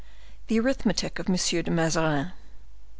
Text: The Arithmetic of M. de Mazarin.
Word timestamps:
The 0.47 0.59
Arithmetic 0.59 1.19
of 1.19 1.29
M. 1.29 1.35
de 1.35 1.69
Mazarin. 1.69 2.31